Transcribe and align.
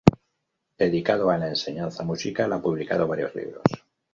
Dedicado 0.79 1.29
a 1.29 1.37
la 1.37 1.47
enseñanza 1.49 2.03
musical, 2.03 2.51
ha 2.53 2.59
publicado 2.59 3.05
varios 3.07 3.35
libros. 3.35 3.65